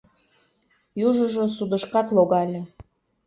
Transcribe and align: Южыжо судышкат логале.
Южыжо 1.07 1.43
судышкат 1.55 2.07
логале. 2.15 2.61